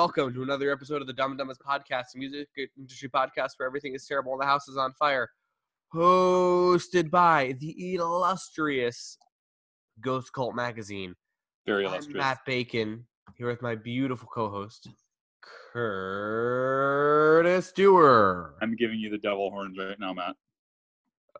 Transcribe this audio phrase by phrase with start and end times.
[0.00, 3.66] Welcome to another episode of the Dumb and Dumbest Podcast, a music industry podcast where
[3.66, 5.28] everything is terrible and the house is on fire.
[5.94, 9.18] Hosted by the illustrious
[10.00, 11.14] Ghost Cult Magazine.
[11.66, 12.16] Very I'm illustrious.
[12.16, 13.04] Matt Bacon,
[13.36, 14.88] here with my beautiful co-host,
[15.74, 18.54] Curtis Dewar.
[18.62, 20.34] I'm giving you the devil horns right now, Matt.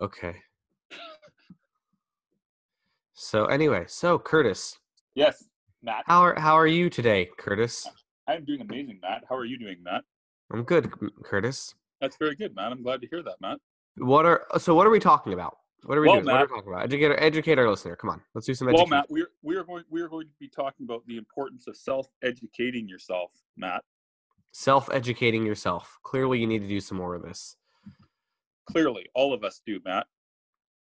[0.03, 0.37] Okay.
[3.15, 4.79] So anyway, so Curtis,
[5.15, 5.47] Yes,
[5.83, 6.05] Matt.
[6.05, 7.89] how are how are you today, Curtis?
[8.31, 9.25] I'm doing amazing, Matt.
[9.29, 10.05] How are you doing, Matt?
[10.53, 10.91] I'm good,
[11.25, 11.75] Curtis.
[12.01, 12.71] That's very good, Matt.
[12.73, 13.59] I'm glad to hear that, Matt.
[13.97, 14.75] What are uh, so?
[14.75, 15.57] What are we talking about?
[15.85, 16.27] What are we Well, doing?
[16.27, 16.85] What are we talking about?
[16.85, 17.97] Educate, educate our listener.
[17.97, 18.87] Come on, let's do some Well.
[18.87, 21.77] Matt, we're we are going we are going to be talking about the importance of
[21.77, 23.83] self-educating yourself, Matt.
[24.53, 25.99] Self-educating yourself.
[26.05, 27.57] Clearly, you need to do some more of this.
[28.67, 30.07] Clearly, all of us do, Matt.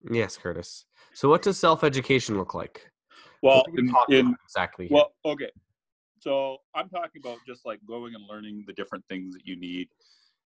[0.08, 0.86] Yes, Curtis.
[1.14, 2.90] So, what does self-education look like?
[3.42, 4.86] Well, What are we in, in exactly.
[4.86, 4.94] here?
[4.94, 5.50] well, okay.
[6.20, 9.88] So I'm talking about just like going and learning the different things that you need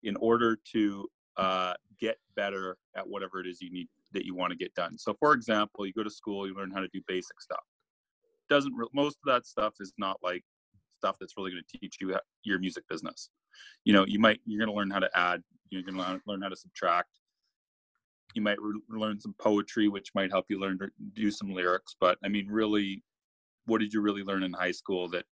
[0.03, 4.51] in order to uh, get better at whatever it is you need that you want
[4.51, 4.97] to get done.
[4.97, 7.63] So, for example, you go to school, you learn how to do basic stuff.
[8.49, 10.43] Doesn't re- most of that stuff is not like
[10.97, 13.29] stuff that's really going to teach you your music business.
[13.83, 16.41] You know, you might you're going to learn how to add, you're going to learn
[16.41, 17.09] how to subtract.
[18.33, 21.97] You might re- learn some poetry, which might help you learn to do some lyrics.
[21.99, 23.03] But I mean, really,
[23.65, 25.25] what did you really learn in high school that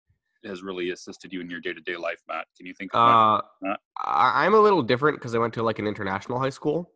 [0.45, 2.45] has really assisted you in your day-to-day life, Matt?
[2.57, 2.99] Can you think of
[3.65, 6.91] uh, I'm a little different because I went to like an international high school.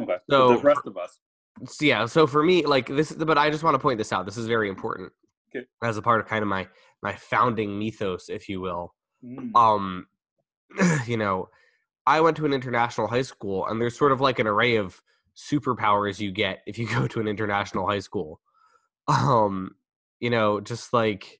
[0.00, 0.16] Okay.
[0.30, 1.18] so- So the rest of us.
[1.66, 2.06] So, yeah.
[2.06, 4.24] So for me, like this, but I just want to point this out.
[4.24, 5.12] This is very important
[5.54, 5.66] Okay.
[5.82, 6.66] as a part of kind of my
[7.02, 8.94] my founding mythos, if you will.
[9.24, 9.54] Mm.
[9.54, 10.06] um
[11.06, 11.48] you know
[12.08, 15.00] i went to an international high school and there's sort of like an array of
[15.36, 18.40] superpowers you get if you go to an international high school
[19.06, 19.76] um
[20.18, 21.38] you know just like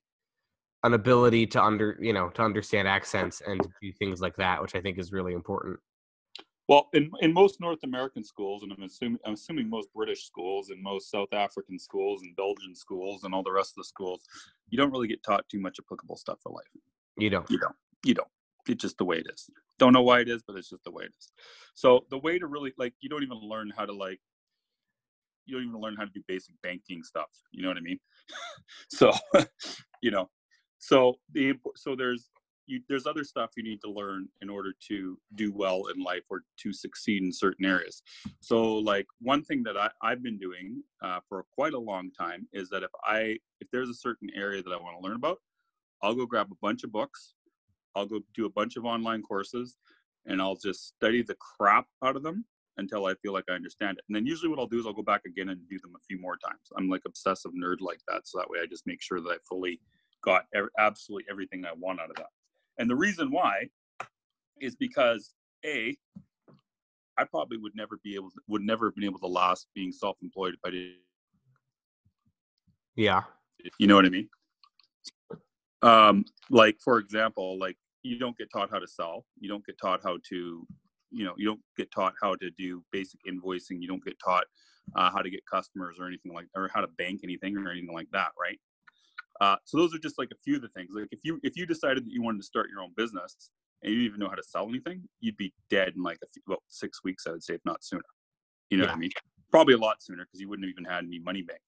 [0.83, 4.75] an ability to under you know to understand accents and do things like that which
[4.75, 5.79] i think is really important
[6.69, 10.69] Well, in, in most North American schools, and I'm assuming I'm assuming most British schools
[10.69, 14.21] and most South African schools and Belgian schools and all the rest of the schools,
[14.69, 16.73] you don't really get taught too much applicable stuff for life.
[17.17, 17.75] you don't You don't.
[18.05, 18.27] You don't.
[18.67, 19.49] It's just the way it is.
[19.77, 21.31] Don't know why it is, but it's just the way it is.
[21.75, 24.21] So the way to really like you don't even learn how to like
[25.45, 27.29] you don't even learn how to do basic banking stuff.
[27.51, 27.99] You know what I mean?
[28.89, 29.11] so
[30.01, 30.29] you know,
[30.89, 32.29] so the so there's
[32.65, 36.23] you there's other stuff you need to learn in order to do well in life
[36.29, 38.01] or to succeed in certain areas.
[38.39, 42.47] So like one thing that I, I've been doing uh, for quite a long time
[42.53, 45.39] is that if I if there's a certain area that I want to learn about,
[46.01, 47.35] I'll go grab a bunch of books
[47.95, 49.77] I'll go do a bunch of online courses
[50.25, 52.45] and I'll just study the crap out of them
[52.77, 54.03] until I feel like I understand it.
[54.07, 56.03] And then usually what I'll do is I'll go back again and do them a
[56.07, 56.61] few more times.
[56.75, 58.27] I'm like obsessive nerd like that.
[58.27, 59.79] So that way I just make sure that I fully
[60.23, 60.45] got
[60.79, 62.27] absolutely everything I want out of that.
[62.77, 63.69] And the reason why
[64.59, 65.33] is because
[65.65, 65.97] A,
[67.17, 69.91] I probably would never be able to, would never have been able to last being
[69.91, 70.91] self-employed if I did
[72.95, 73.23] yeah
[73.77, 74.29] you know what I mean?
[75.81, 79.25] Um, like for example, like you don't get taught how to sell.
[79.39, 80.67] You don't get taught how to,
[81.11, 83.81] you know, you don't get taught how to do basic invoicing.
[83.81, 84.45] You don't get taught
[84.95, 87.93] uh, how to get customers or anything like, or how to bank anything or anything
[87.93, 88.59] like that, right?
[89.41, 90.91] Uh, so those are just like a few of the things.
[90.93, 93.49] Like if you if you decided that you wanted to start your own business
[93.81, 96.27] and you didn't even know how to sell anything, you'd be dead in like a
[96.33, 98.03] few, about six weeks, I would say, if not sooner.
[98.69, 99.11] You know what I mean?
[99.51, 101.61] Probably a lot sooner because you wouldn't have even had any money banked.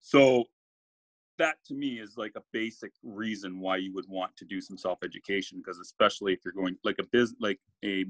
[0.00, 0.44] So
[1.38, 4.76] that to me is like a basic reason why you would want to do some
[4.76, 8.04] self-education because especially if you're going like a biz like a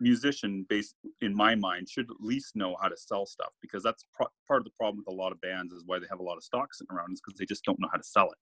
[0.00, 4.04] musician based in my mind should at least know how to sell stuff because that's
[4.14, 6.22] pro- part of the problem with a lot of bands is why they have a
[6.22, 8.38] lot of stock sitting around is because they just don't know how to sell it.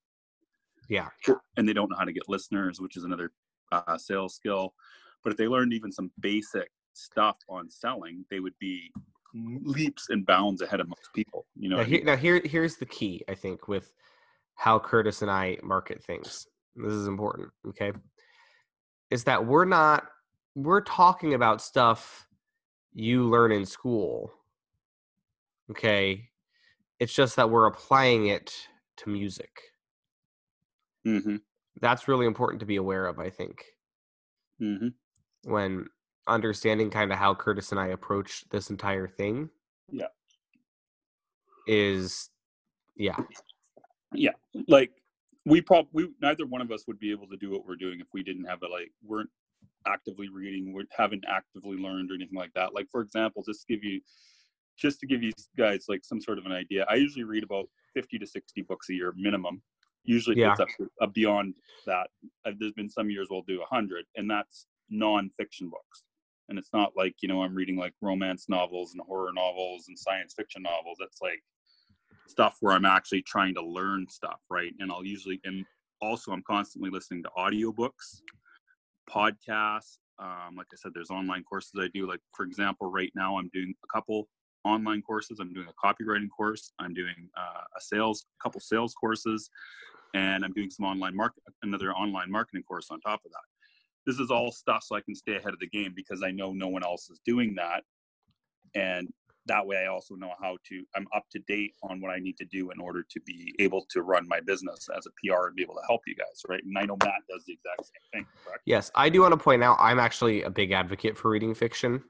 [0.89, 1.09] Yeah.
[1.57, 3.33] And they don't know how to get listeners which is another
[3.73, 4.75] uh, sales skill.
[5.23, 8.93] But if they learned even some basic stuff on selling they would be
[9.35, 12.05] leaps and bounds ahead of most people you know now, what I mean?
[12.05, 13.93] now here here's the key i think with
[14.55, 16.47] how curtis and i market things.
[16.77, 17.93] This is important okay?
[19.11, 20.07] Is that we're not
[20.55, 22.27] we're talking about stuff
[22.93, 24.33] you learn in school
[25.71, 26.29] okay
[27.01, 28.55] it's just that we're applying it
[28.97, 29.51] to music
[31.07, 31.37] mm-hmm.
[31.81, 33.65] that's really important to be aware of i think
[34.63, 35.51] Mm-hmm.
[35.51, 35.87] when
[36.29, 39.51] understanding kind of how curtis and i approach this entire thing
[39.91, 40.07] Yeah.
[41.67, 42.31] is
[42.95, 43.17] yeah
[44.13, 44.31] yeah
[44.69, 44.93] like
[45.45, 47.99] we probably we, neither one of us would be able to do what we're doing
[47.99, 49.29] if we didn't have a like weren't
[49.87, 53.85] actively reading haven't actively learned or anything like that like for example just to give
[53.85, 54.01] you
[54.77, 57.67] just to give you guys like some sort of an idea i usually read about
[57.95, 59.63] 50 to 60 books a year minimum
[60.05, 60.53] Usually Yeah.
[60.53, 60.69] it's up
[61.01, 61.55] uh, beyond
[61.87, 62.11] that.
[62.45, 66.05] Uh, there's been some years we'll do a hundred, and that's non-fiction books.
[66.49, 69.99] And it's not like you know I'm reading like romance novels and horror novels and
[69.99, 70.99] science fiction novels.
[71.01, 71.43] It's like
[72.29, 74.73] stuff where I'm actually trying to learn stuff, right?
[74.79, 75.65] And I'll usually and
[76.03, 78.21] also I'm constantly listening to audiobooks,
[79.11, 79.99] podcasts.
[80.19, 82.07] Um, like I said, there's online courses I do.
[82.09, 84.29] Like for example, right now I'm doing a couple
[84.65, 85.39] online courses.
[85.41, 86.73] I'm doing a copywriting course.
[86.79, 89.51] I'm doing uh, a sales, a couple sales courses,
[90.15, 93.45] and I'm doing some online market, another online marketing course on top of that.
[94.07, 96.53] This is all stuff so I can stay ahead of the game because I know
[96.53, 97.83] no one else is doing that,
[98.75, 99.09] and
[99.47, 100.85] that way I also know how to.
[100.97, 103.87] I'm up to date on what I need to do in order to be able
[103.91, 106.63] to run my business as a PR and be able to help you guys, right?
[106.65, 108.63] And I know Matt does the exact same thing, correct?
[108.65, 112.03] Yes, I do want to point out I'm actually a big advocate for reading fiction.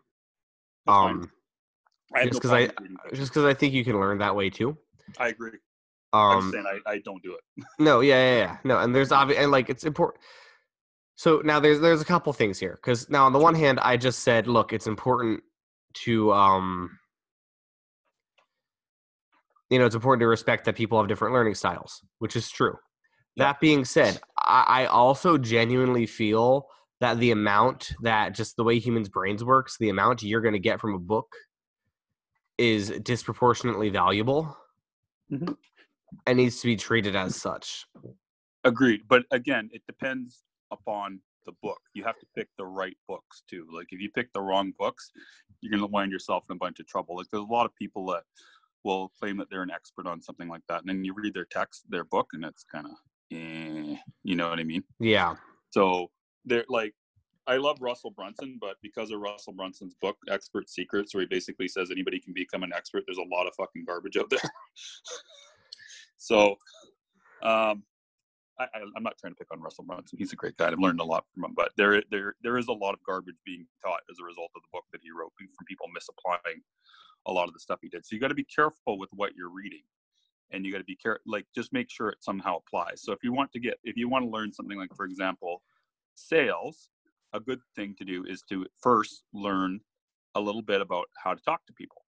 [0.87, 0.97] That's.
[0.97, 1.31] Um,
[2.15, 4.19] I have just no 'cause I- problem with just because I think you can learn
[4.19, 4.77] that way too.
[5.19, 5.59] I agree.
[6.13, 7.65] Um, saying I, I don't do it.
[7.81, 8.57] No, yeah, yeah, yeah.
[8.63, 10.23] No, and there's obvious and like it's important.
[11.17, 13.97] So now there's there's a couple things here because now on the one hand I
[13.97, 15.43] just said look it's important
[16.05, 16.99] to um
[19.75, 22.77] you know it's important to respect that people have different learning styles which is true.
[23.37, 23.47] Yeah.
[23.47, 26.69] That being said, I, I also genuinely feel
[27.01, 30.61] that the amount that just the way humans' brains works, the amount you're going to
[30.61, 31.27] get from a book
[32.57, 34.57] is disproportionately valuable
[35.33, 35.57] Mhm.
[36.27, 37.87] and needs to be treated as such.
[38.63, 39.03] Agreed.
[39.09, 41.81] But again, it depends upon the book.
[41.95, 43.67] You have to pick the right books too.
[43.73, 45.11] Like if you pick the wrong books,
[45.61, 47.17] you're going to wind yourself in a bunch of trouble.
[47.17, 48.23] Like there's a lot of people that
[48.85, 51.47] will claim that they're an expert on something like that, and then you read their
[51.47, 52.93] text, their book, and it's kind of,
[53.33, 54.85] eh, you know what I mean?
[55.01, 55.35] Yeah.
[55.71, 56.11] So
[56.45, 56.95] they're like,
[57.47, 61.69] I love Russell Brunson, but because of Russell Brunson's book, Expert Secrets, where he basically
[61.69, 64.41] says anybody can become an expert, there's a lot of fucking garbage out there.
[66.17, 66.57] so,
[67.43, 67.83] um,
[68.59, 70.17] I, I'm not trying to pick on Russell Brunson.
[70.17, 70.69] He's a great guy.
[70.69, 73.35] I've learned a lot from him, but there, there, there is a lot of garbage
[73.45, 76.63] being taught as a result of the book that he wrote from people misapplying
[77.27, 78.05] a lot of the stuff he did.
[78.05, 79.83] So you got to be careful with what you're reading,
[80.51, 81.23] and you got to be careful.
[81.27, 83.03] Like, just make sure it somehow applies.
[83.03, 85.63] So if you want to get, if you want to learn something like, for example,
[86.15, 86.91] sales,
[87.33, 89.81] a good thing to do is to first learn
[90.35, 92.03] a little bit about how to talk to people.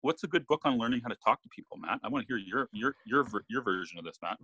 [0.00, 2.00] What's a good book on learning how to talk to people, Matt?
[2.02, 4.38] I want to hear your your your your version of this, Matt.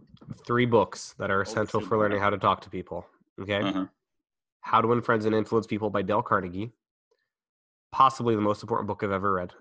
[0.47, 3.05] Three books that are essential shit, for learning how to talk to people.
[3.41, 3.61] Okay.
[3.61, 3.87] Uh-huh.
[4.61, 6.71] How to Win Friends and Influence People by Dale Carnegie.
[7.93, 9.53] Possibly the most important book I've ever read.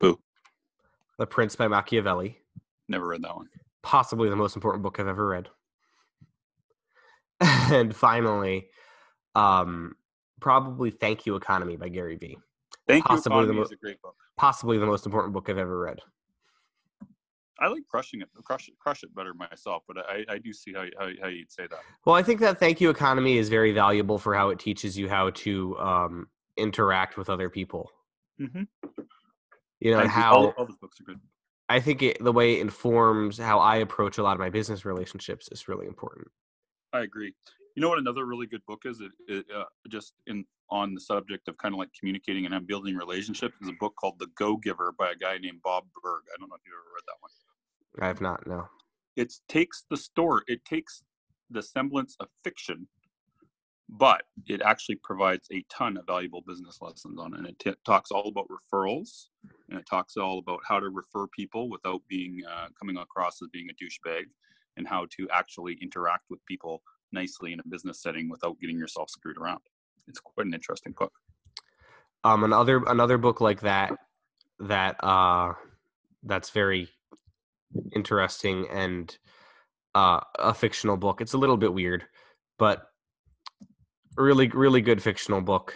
[0.00, 0.18] Boo.
[1.18, 2.38] The Prince by Machiavelli.
[2.88, 3.48] Never read that one.
[3.82, 5.48] Possibly the most important book I've ever read.
[7.40, 8.68] and finally,
[9.34, 9.94] um,
[10.40, 12.38] probably Thank You Economy by Gary Vee.
[12.86, 13.46] Thank Possibly you.
[13.46, 14.16] the Economy mo- is a great book.
[14.36, 16.00] Possibly the most important book I've ever read.
[17.60, 20.72] I like crushing it, crush it, crush it better myself, but I, I do see
[20.72, 21.80] how, how how you'd say that.
[22.04, 25.08] Well, I think that Thank You Economy is very valuable for how it teaches you
[25.08, 27.90] how to um, interact with other people.
[28.40, 28.62] Mm-hmm.
[29.80, 31.20] You know, I how all, all those books are good.
[31.68, 34.84] I think it, the way it informs how I approach a lot of my business
[34.84, 36.28] relationships is really important.
[36.92, 37.34] I agree.
[37.76, 37.98] You know what?
[37.98, 41.74] Another really good book is it, it uh, just in on the subject of kind
[41.74, 45.16] of like communicating and building relationships is a book called The Go Giver by a
[45.16, 46.22] guy named Bob Burg.
[46.34, 47.30] I don't know if you ever read that one.
[48.00, 48.68] I have not, no.
[49.16, 51.02] it takes the story it takes
[51.50, 52.86] the semblance of fiction
[53.88, 57.74] but it actually provides a ton of valuable business lessons on it and it t-
[57.86, 59.26] talks all about referrals
[59.70, 63.48] and it talks all about how to refer people without being uh, coming across as
[63.52, 64.24] being a douchebag
[64.76, 69.10] and how to actually interact with people nicely in a business setting without getting yourself
[69.10, 69.60] screwed around
[70.08, 71.12] it's quite an interesting book
[72.24, 73.92] Um, another another book like that
[74.60, 75.54] that uh,
[76.24, 76.88] that's very
[77.94, 79.16] interesting and
[79.94, 81.20] uh, a fictional book.
[81.20, 82.04] It's a little bit weird,
[82.58, 82.84] but
[84.18, 85.74] really really good fictional book.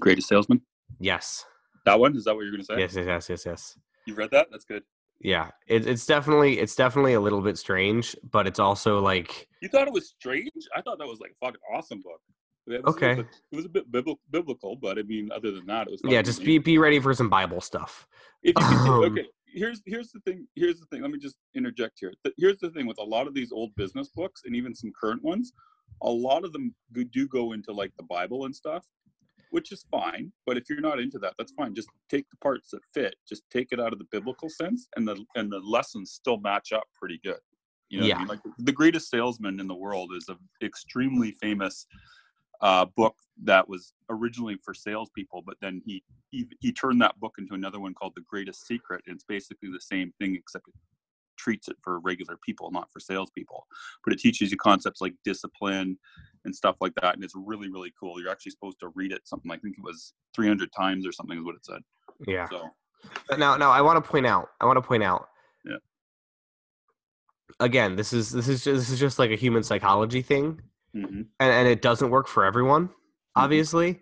[0.00, 0.60] greatest salesman
[1.00, 1.44] Yes,
[1.84, 3.78] that one is that what you're going to say yes, yes, yes, yes, yes.
[4.06, 4.82] you read that that's good
[5.20, 9.68] Yeah, it, it's definitely it's definitely a little bit strange, but it's also like You
[9.68, 10.50] thought it was strange?
[10.76, 12.20] I thought that was like a fucking awesome book.
[12.68, 13.12] It was, Okay.
[13.12, 15.86] It was a, it was a bit bibl- biblical, but I mean, other than that,
[15.86, 16.00] it was.
[16.04, 16.22] yeah.
[16.22, 18.06] Just be be ready for some Bible stuff.
[18.42, 20.46] If you um, okay, here's here's the thing.
[20.54, 21.02] Here's the thing.
[21.02, 22.12] Let me just interject here.
[22.36, 25.22] Here's the thing with a lot of these old business books and even some current
[25.22, 25.52] ones,
[26.02, 26.74] a lot of them
[27.12, 28.84] do go into like the Bible and stuff,
[29.50, 30.32] which is fine.
[30.46, 31.74] But if you're not into that, that's fine.
[31.74, 33.16] Just take the parts that fit.
[33.28, 36.72] Just take it out of the biblical sense, and the and the lessons still match
[36.72, 37.40] up pretty good.
[37.88, 38.28] You know, what I mean?
[38.28, 41.86] like the greatest salesman in the world is an extremely famous
[42.60, 47.34] uh, book that was originally for salespeople, but then he, he he turned that book
[47.38, 49.02] into another one called The Greatest Secret.
[49.06, 50.74] And it's basically the same thing, except it
[51.38, 53.66] treats it for regular people, not for salespeople.
[54.04, 55.98] But it teaches you concepts like discipline
[56.44, 58.20] and stuff like that, and it's really really cool.
[58.20, 61.12] You're actually supposed to read it something like, I think it was 300 times or
[61.12, 61.80] something is what it said.
[62.26, 62.48] Yeah.
[62.50, 62.68] So
[63.28, 64.48] But now, now I want to point out.
[64.60, 65.28] I want to point out.
[65.64, 65.76] Yeah.
[67.60, 70.60] Again, this is this is just, this is just like a human psychology thing,
[70.94, 71.26] mhm.
[71.40, 72.90] and, and it doesn't work for everyone,
[73.36, 74.00] obviously.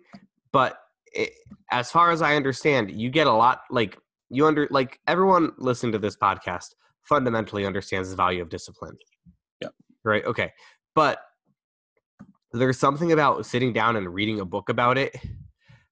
[0.51, 0.79] But
[1.13, 1.31] it,
[1.71, 3.97] as far as I understand, you get a lot like
[4.29, 6.73] you under like everyone listening to this podcast
[7.07, 8.97] fundamentally understands the value of discipline.
[9.61, 9.69] Yeah.
[10.03, 10.25] Right.
[10.25, 10.53] Okay.
[10.95, 11.19] But
[12.53, 15.15] there's something about sitting down and reading a book about it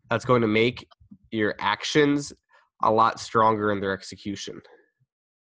[0.09, 0.87] that's going to make
[1.31, 2.33] your actions
[2.83, 4.61] a lot stronger in their execution.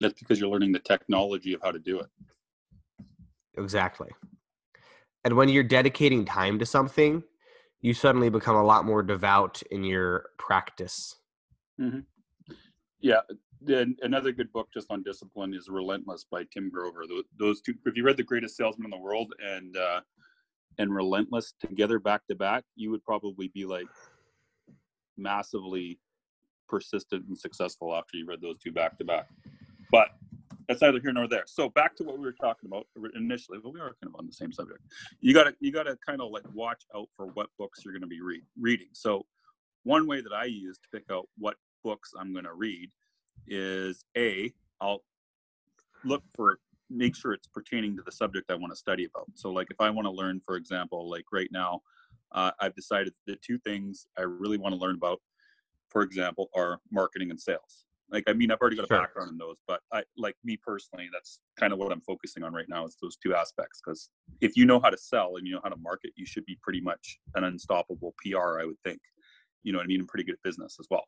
[0.00, 2.06] that's because you're learning the technology of how to do it.
[3.58, 4.08] Exactly.
[5.24, 7.22] And when you're dedicating time to something,
[7.80, 11.16] you suddenly become a lot more devout in your practice.
[11.80, 12.00] Mm-hmm.
[13.00, 13.20] Yeah.
[13.60, 17.04] Then another good book just on discipline is Relentless by Tim Grover.
[17.38, 20.00] Those, two, if you read The Greatest Salesman in the World and uh,
[20.78, 23.86] and Relentless together back to back, you would probably be like
[25.16, 25.98] massively
[26.68, 29.28] persistent and successful after you read those two back to back.
[29.90, 30.10] But
[30.68, 31.44] that's neither here nor there.
[31.46, 33.58] So back to what we were talking about initially.
[33.62, 34.80] Well, we are kind of on the same subject.
[35.20, 38.20] You gotta you gotta kind of like watch out for what books you're gonna be
[38.20, 38.88] read, reading.
[38.92, 39.24] So
[39.84, 42.90] one way that I use to pick out what books I'm gonna read
[43.46, 45.02] is a I'll
[46.04, 49.26] look for make sure it's pertaining to the subject I want to study about.
[49.34, 51.80] So like if I want to learn, for example, like right now,
[52.32, 55.20] uh, I've decided the two things I really want to learn about,
[55.90, 57.86] for example, are marketing and sales.
[58.08, 59.00] Like I mean, I've already got a Sure.
[59.00, 62.52] background in those, but I like me personally, that's kind of what I'm focusing on
[62.52, 63.80] right now is those two aspects.
[63.84, 66.44] Because if you know how to sell and you know how to market, you should
[66.46, 69.00] be pretty much an unstoppable PR, I would think.
[69.64, 69.98] You know what I mean?
[70.00, 71.04] And pretty good at business as well.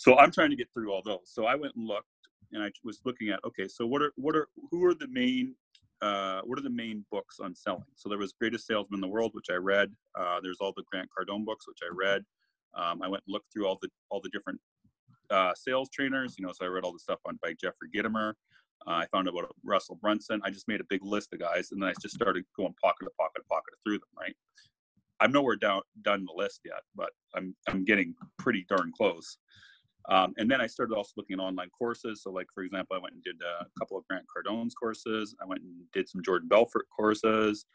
[0.00, 1.24] So I'm trying to get through all those.
[1.26, 2.06] So I went and looked
[2.52, 5.54] and I was looking at okay, so what are what are who are the main
[6.00, 7.84] uh, what are the main books on selling?
[7.96, 9.92] So there was Greatest Salesman in the World, which I read.
[10.18, 12.24] Uh, there's all the Grant Cardone books, which I read.
[12.74, 14.58] Um, I went and looked through all the all the different
[15.28, 16.36] uh, sales trainers.
[16.38, 18.30] You know, so I read all the stuff on by Jeffrey Gitomer.
[18.86, 20.40] Uh, I found out about Russell Brunson.
[20.42, 23.04] I just made a big list of guys, and then I just started going pocket
[23.04, 24.08] to pocket to pocket through them.
[24.18, 24.34] Right.
[25.20, 29.36] I'm nowhere down done the list yet, but I'm I'm getting pretty darn close.
[30.08, 32.22] Um, and then I started also looking at online courses.
[32.22, 35.34] So, like for example, I went and did a couple of Grant Cardone's courses.
[35.42, 37.66] I went and did some Jordan Belfort courses.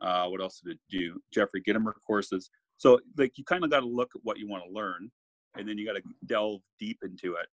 [0.00, 1.20] Uh, what else did I do?
[1.32, 2.50] Jeffrey Gitomer courses.
[2.76, 5.10] So, like you kind of got to look at what you want to learn,
[5.56, 7.46] and then you got to delve deep into it,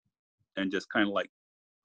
[0.57, 1.31] and just kind of like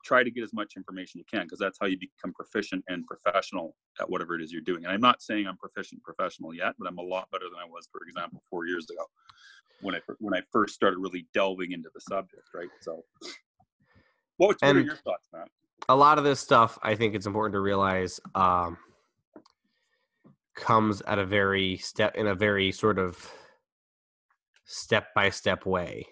[0.05, 3.05] try to get as much information you can, because that's how you become proficient and
[3.05, 4.85] professional at whatever it is you're doing.
[4.85, 7.65] And I'm not saying I'm proficient professional yet, but I'm a lot better than I
[7.65, 9.03] was, for example, four years ago
[9.81, 12.69] when I when I first started really delving into the subject, right?
[12.81, 13.03] So,
[14.37, 15.49] what, what are your thoughts, Matt?
[15.89, 18.77] A lot of this stuff, I think it's important to realize, um,
[20.55, 23.31] comes at a very step in a very sort of
[24.65, 26.05] step by step way,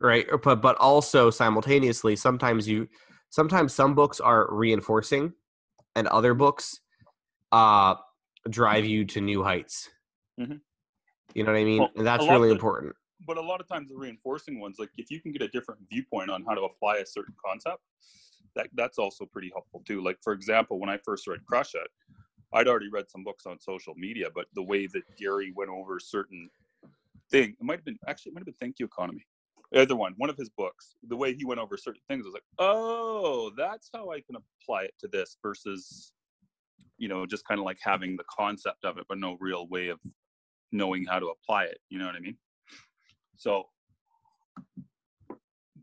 [0.00, 0.26] right?
[0.42, 2.88] But but also simultaneously, sometimes you
[3.30, 5.32] sometimes some books are reinforcing,
[5.94, 6.80] and other books
[7.52, 7.94] uh,
[8.50, 9.88] drive you to new heights.
[10.38, 10.60] Mhm.
[11.34, 11.78] You know what I mean?
[11.80, 12.96] Well, and that's a lot of really the- important.
[13.26, 15.80] But a lot of times, the reinforcing ones, like if you can get a different
[15.90, 17.82] viewpoint on how to apply a certain concept,
[18.54, 20.02] that that's also pretty helpful too.
[20.02, 21.88] Like for example, when I first read Crush It,
[22.52, 25.98] I'd already read some books on social media, but the way that Gary went over
[25.98, 26.50] certain
[27.30, 29.26] thing, it might have been actually it might have been Thank You Economy.
[29.72, 32.28] The other one, one of his books, the way he went over certain things I
[32.28, 36.12] was like, oh, that's how I can apply it to this versus,
[36.98, 39.88] you know, just kind of like having the concept of it, but no real way
[39.88, 39.98] of
[40.72, 41.78] knowing how to apply it.
[41.88, 42.36] You know what I mean?
[43.36, 43.64] So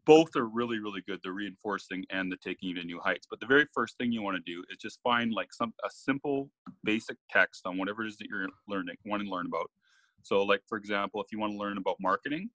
[0.06, 1.20] both are really, really good.
[1.24, 3.28] The reinforcing and the taking you to new heights.
[3.30, 5.90] But the very first thing you want to do is just find like some a
[5.90, 6.50] simple
[6.84, 9.70] basic text on whatever it is that you're learning, want to learn about.
[10.24, 12.50] So like for example, if you want to learn about marketing,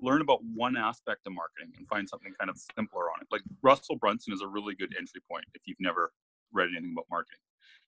[0.00, 3.28] learn about one aspect of marketing and find something kind of simpler on it.
[3.30, 6.12] Like Russell Brunson is a really good entry point if you've never
[6.52, 7.38] read anything about marketing.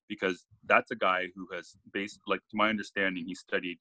[0.08, 3.78] Because that's a guy who has based like to my understanding, he studied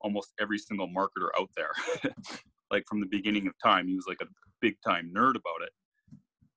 [0.00, 1.72] almost every single marketer out there.
[2.70, 4.26] like from the beginning of time, he was like a
[4.60, 5.70] big time nerd about it.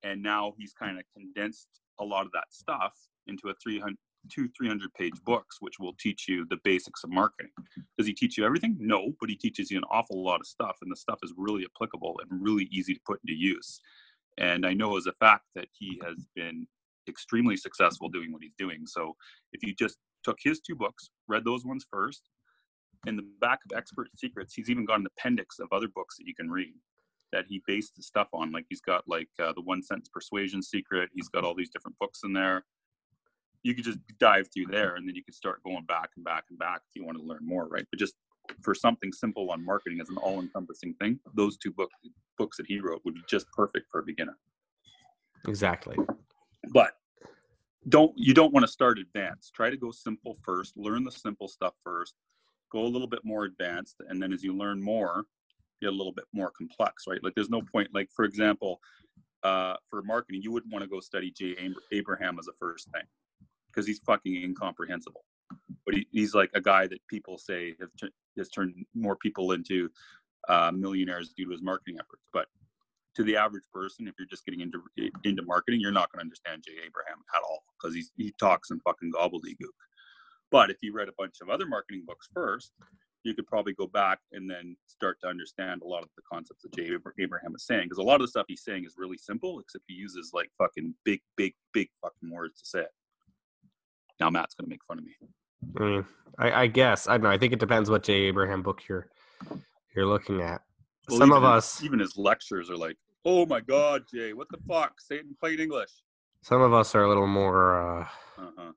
[0.03, 1.67] And now he's kind of condensed
[1.99, 2.93] a lot of that stuff
[3.27, 3.95] into a 300,
[4.29, 7.51] two 300 page books, which will teach you the basics of marketing.
[7.97, 8.77] Does he teach you everything?
[8.79, 10.77] No, but he teaches you an awful lot of stuff.
[10.81, 13.81] And the stuff is really applicable and really easy to put into use.
[14.37, 16.67] And I know as a fact that he has been
[17.07, 18.85] extremely successful doing what he's doing.
[18.85, 19.15] So
[19.53, 22.29] if you just took his two books, read those ones first,
[23.07, 26.27] in the back of Expert Secrets, he's even got an appendix of other books that
[26.27, 26.73] you can read.
[27.31, 28.51] that he based his stuff on.
[28.51, 31.09] Like he's got like uh, the One Sentence Persuasion Secret.
[31.13, 32.65] He's got all these different books in there.
[33.63, 36.45] You could just dive through there, and then you could start going back and back
[36.49, 37.85] and back if you want to learn more, right?
[37.91, 38.15] But just
[38.61, 41.89] for something simple on marketing as an all-encompassing thing, those two book,
[42.37, 44.37] books that he wrote would be just perfect for a beginner.
[45.47, 45.97] Exactly.
[46.71, 46.91] But
[47.87, 49.53] don't you don't want to start advanced.
[49.53, 50.77] Try to go simple first.
[50.77, 52.15] Learn the simple stuff first.
[52.71, 55.25] Go a little bit more advanced, and then as you learn more,
[55.81, 57.23] get a little bit more complex, right?
[57.23, 57.89] Like there's no point.
[57.93, 58.81] Like for example,
[59.43, 61.55] uh, for marketing, you wouldn't want to go study Jay
[61.91, 63.03] Abraham as a first thing
[63.71, 65.23] because he's fucking incomprehensible.
[65.85, 69.53] But he, he's like a guy that people say has, t- has turned more people
[69.53, 69.89] into
[70.47, 72.23] uh, millionaires due to his marketing efforts.
[72.31, 72.47] But
[73.15, 74.81] to the average person, if you're just getting into
[75.23, 78.71] into marketing, you're not going to understand Jay Abraham at all because he he talks
[78.71, 79.75] in fucking gobbledygook.
[80.51, 82.71] But if you read a bunch of other marketing books first,
[83.23, 86.63] you could probably go back and then start to understand a lot of the concepts
[86.63, 87.85] that Jay Abraham is saying.
[87.85, 90.49] Because a lot of the stuff he's saying is really simple, except he uses like
[90.57, 92.91] fucking big, big, big fucking words to say it.
[94.19, 95.13] Now Matt's gonna make fun of me.
[95.79, 96.05] I mean,
[96.37, 97.29] I, I guess I don't know.
[97.29, 99.07] I think it depends what Jay Abraham book you're
[99.95, 100.61] you're looking at.
[101.09, 104.47] Well, Some of his, us, even his lectures are like, "Oh my God, Jay, what
[104.51, 104.99] the fuck?
[105.01, 105.89] Say it in plain English."
[106.41, 108.07] some of us are a little more uh,
[108.37, 108.71] Uh-huh.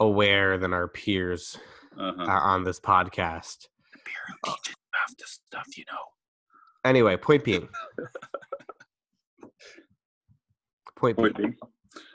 [0.00, 1.58] aware than our peers
[1.98, 2.22] Uh-huh.
[2.22, 3.66] uh, on this podcast.
[3.92, 5.98] the beer who teaches half the stuff you know.
[6.84, 7.68] Anyway, point being,
[10.96, 11.56] point being, Point being.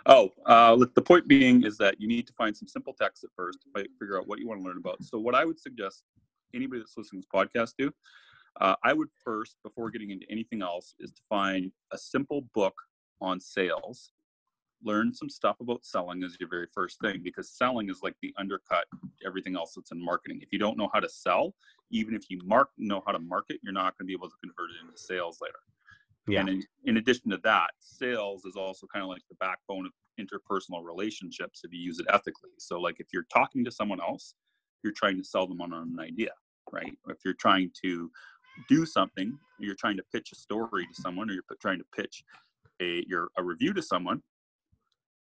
[0.09, 3.29] Oh, uh, the point being is that you need to find some simple text at
[3.35, 5.03] first to figure out what you want to learn about.
[5.03, 6.03] So, what I would suggest
[6.55, 7.91] anybody that's listening to this podcast do,
[8.61, 12.73] uh, I would first, before getting into anything else, is to find a simple book
[13.19, 14.13] on sales.
[14.81, 18.33] Learn some stuff about selling as your very first thing because selling is like the
[18.37, 18.85] undercut
[19.25, 20.39] everything else that's in marketing.
[20.41, 21.53] If you don't know how to sell,
[21.91, 24.35] even if you mark know how to market, you're not going to be able to
[24.41, 25.59] convert it into sales later.
[26.27, 29.85] Yeah, And in, in addition to that, sales is also kind of like the backbone
[29.85, 32.51] of interpersonal relationships if you use it ethically.
[32.59, 34.35] So, like if you're talking to someone else,
[34.83, 36.31] you're trying to sell them on an idea,
[36.71, 36.97] right?
[37.07, 38.11] If you're trying to
[38.69, 42.23] do something, you're trying to pitch a story to someone, or you're trying to pitch
[42.81, 44.21] a your a review to someone,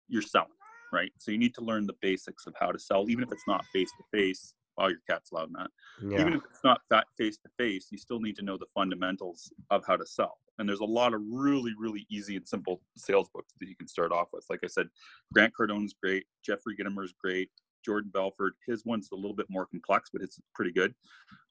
[0.07, 0.49] you're selling,
[0.91, 1.11] right?
[1.19, 3.65] So you need to learn the basics of how to sell, even if it's not
[3.73, 4.53] face to face.
[4.75, 5.69] While your cat's loud, Matt
[6.01, 8.65] yeah, even if it's not that face to face, you still need to know the
[8.73, 10.39] fundamentals of how to sell.
[10.59, 13.87] And there's a lot of really, really easy and simple sales books that you can
[13.87, 14.45] start off with.
[14.49, 14.87] Like I said,
[15.33, 17.49] Grant Cardone's great, Jeffrey Gitomer's great,
[17.83, 18.53] Jordan Belfort.
[18.67, 20.93] His one's a little bit more complex, but it's pretty good.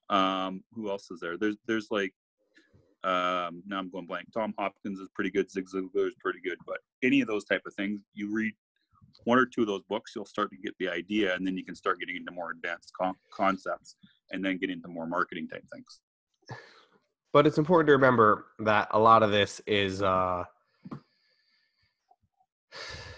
[0.09, 1.37] Um, who else is there?
[1.37, 2.13] There's there's like
[3.03, 4.27] um, now I'm going blank.
[4.33, 5.51] Tom Hopkins is pretty good.
[5.51, 6.57] Zig Ziglar is pretty good.
[6.65, 8.53] But any of those type of things, you read
[9.25, 11.65] one or two of those books, you'll start to get the idea, and then you
[11.65, 13.95] can start getting into more advanced con- concepts,
[14.31, 15.99] and then get into more marketing type things.
[17.33, 20.01] But it's important to remember that a lot of this is.
[20.01, 20.43] uh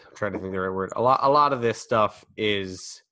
[0.07, 0.93] I'm trying to think the right word.
[0.95, 3.03] A lot, a lot of this stuff is.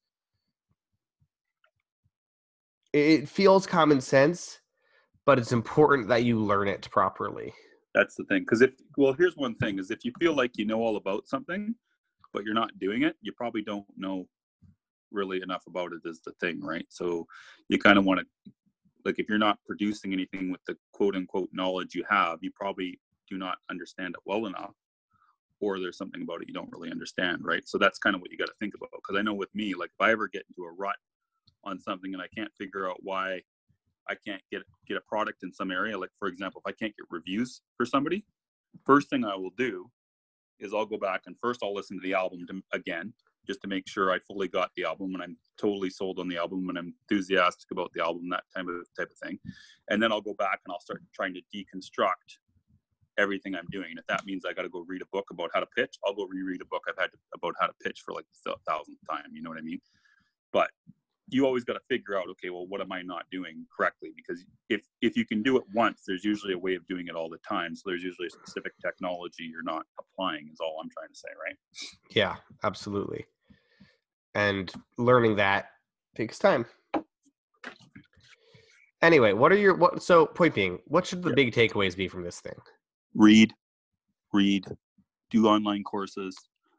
[2.93, 4.59] It feels common sense,
[5.25, 7.53] but it's important that you learn it properly.
[7.93, 8.43] That's the thing.
[8.43, 11.27] Because if well, here's one thing: is if you feel like you know all about
[11.27, 11.75] something,
[12.33, 14.27] but you're not doing it, you probably don't know
[15.11, 16.07] really enough about it.
[16.07, 16.85] Is the thing, right?
[16.89, 17.27] So
[17.67, 18.51] you kind of want to,
[19.05, 22.99] like, if you're not producing anything with the quote unquote knowledge you have, you probably
[23.29, 24.73] do not understand it well enough,
[25.59, 27.67] or there's something about it you don't really understand, right?
[27.67, 28.89] So that's kind of what you got to think about.
[28.93, 30.95] Because I know with me, like, if I ever get into a rut
[31.63, 33.41] on something and I can't figure out why
[34.07, 35.97] I can't get get a product in some area.
[35.97, 38.25] Like for example, if I can't get reviews for somebody,
[38.85, 39.89] first thing I will do
[40.59, 43.13] is I'll go back and first I'll listen to the album to, again,
[43.47, 46.37] just to make sure I fully got the album and I'm totally sold on the
[46.37, 49.39] album and I'm enthusiastic about the album, that type of type of thing.
[49.89, 52.37] And then I'll go back and I'll start trying to deconstruct
[53.17, 53.91] everything I'm doing.
[53.91, 55.97] And if that means I got to go read a book about how to pitch,
[56.05, 58.55] I'll go reread a book I've had to, about how to pitch for like the
[58.67, 59.27] thousandth time.
[59.33, 59.81] You know what I mean?
[60.51, 60.71] But
[61.33, 64.45] you always got to figure out okay well what am i not doing correctly because
[64.69, 67.29] if if you can do it once there's usually a way of doing it all
[67.29, 71.09] the time so there's usually a specific technology you're not applying is all i'm trying
[71.09, 71.57] to say right
[72.11, 73.25] Yeah, absolutely.
[74.35, 75.65] And learning that
[76.15, 76.65] takes time.
[79.01, 80.01] Anyway, what are your what?
[80.01, 81.35] So, point being, what should the Yeah.
[81.35, 82.55] big takeaways be from this thing?
[83.15, 83.53] read
[84.31, 84.65] read
[85.29, 86.35] do online courses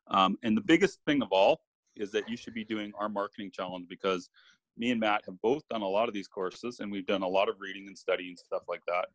[0.08, 1.60] um, and the biggest thing of all
[1.96, 4.28] is that you should be doing our marketing challenge because
[4.76, 7.28] me and matt have both done a lot of these courses and we've done a
[7.28, 9.06] lot of reading and study and stuff like that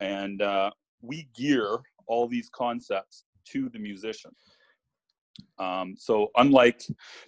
[0.00, 0.70] and uh,
[1.00, 4.30] we gear all these concepts to the musician
[5.58, 6.82] um, so unlike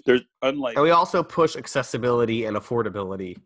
[0.05, 3.37] there's unlike And we also push accessibility and affordability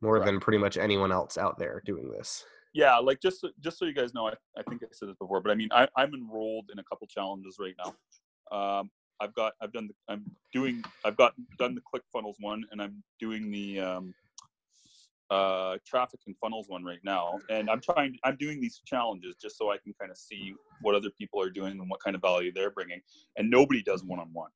[0.00, 0.26] more Correct.
[0.26, 2.44] than pretty much anyone else out there doing this.
[2.74, 5.16] yeah, like just so, just so you guys know, I, I think I said this
[5.16, 7.94] before, but I mean, I, I'm enrolled in a couple challenges right now.
[8.56, 12.82] Um, I've got I've done the I'm doing I've got done the ClickFunnels one, and
[12.82, 14.14] I'm doing the um,
[15.30, 17.38] uh, traffic and funnels one right now.
[17.50, 20.94] And I'm trying I'm doing these challenges just so I can kind of see what
[20.94, 23.00] other people are doing and what kind of value they're bringing.
[23.36, 24.50] And nobody does one on one.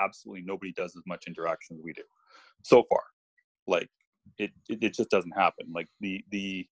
[0.00, 2.04] Absolutely nobody does as much interaction as we do
[2.62, 3.02] so far.
[3.66, 3.88] Like
[4.38, 5.66] it, it, it just doesn't happen.
[5.74, 6.66] Like the the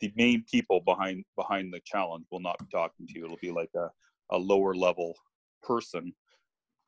[0.00, 3.24] the main people behind behind the challenge will not be talking to you.
[3.24, 3.88] It'll be like a,
[4.30, 5.14] a lower level
[5.62, 6.12] person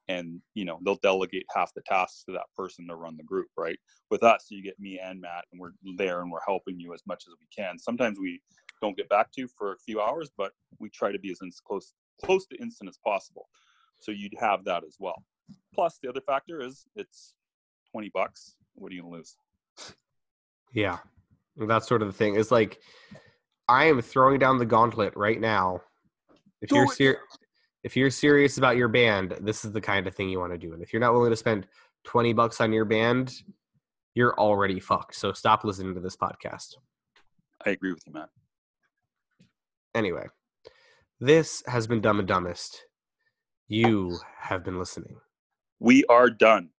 [0.09, 3.49] and you know they'll delegate half the tasks to that person to run the group
[3.57, 3.79] right?
[4.11, 7.03] With us you get me and matt and we're there and we're helping you as
[7.07, 7.79] much as we can.
[7.79, 8.41] Sometimes we
[8.81, 11.39] don't get back to you for a few hours but we try to be as
[11.67, 13.49] close close to instant as possible.
[14.01, 15.25] So you'd have that as well.
[15.75, 17.35] Plus the other factor is it's
[17.93, 18.57] 20 bucks.
[18.75, 19.37] What are you gonna lose?
[20.73, 20.99] Yeah.
[21.57, 22.37] That's sort of the thing.
[22.37, 22.81] It's like
[23.69, 25.81] i am throwing down the gauntlet right now.
[26.61, 27.21] If Do you're ser-
[27.85, 30.59] if you're serious about your band, this is the kind of thing you want to
[30.59, 30.73] do.
[30.73, 31.67] And if you're not willing to spend
[32.05, 33.43] 20 bucks on your band,
[34.15, 35.15] you're already fucked.
[35.15, 36.77] So stop listening to this podcast.
[37.65, 38.27] i agree with you man
[39.95, 40.27] Anyway,
[41.21, 42.85] this has been Dumb and Dumbest.
[43.69, 45.17] You have been listening.
[45.79, 46.71] we are done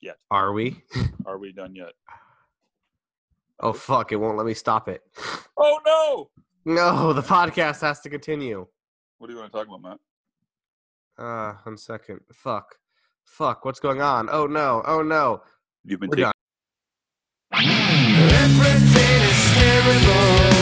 [0.00, 0.16] Yet.
[0.30, 0.82] Are we?
[1.26, 1.92] are we done yet
[3.60, 4.12] Oh, fuck.
[4.12, 5.02] It won't let me stop it.
[5.56, 6.30] oh no
[6.64, 8.66] No, the podcast has to continue.
[9.24, 9.98] What do you want to talk about matt
[11.16, 12.20] Uh, one second.
[12.34, 12.74] Fuck.
[13.24, 13.64] Fuck.
[13.64, 14.28] What's going on?
[14.30, 14.82] Oh, no.
[14.84, 15.40] Oh, no.
[15.82, 16.32] you've been We're taking
[17.52, 17.64] done.
[18.44, 20.53] Everything is terrible.